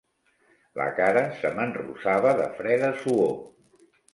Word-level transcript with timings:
La 0.79 0.87
cara 0.99 1.21
se 1.41 1.51
m'enrosava 1.59 2.35
de 2.43 2.49
freda 2.63 2.93
suor. 3.05 3.37